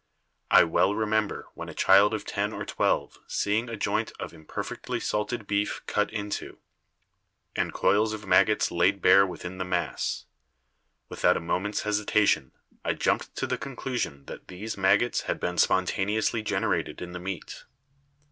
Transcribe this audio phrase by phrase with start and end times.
[0.49, 4.99] I well remember when a child of ten or twelve seeing a joint of imperfectly
[4.99, 6.57] salted beef cut into,
[7.55, 10.25] and coils of maggots laid bare within the mass.
[11.07, 12.51] Without a moment's hesitation
[12.83, 17.65] I jumped to the conclusion that these maggots had been spontaneously generated in the meat.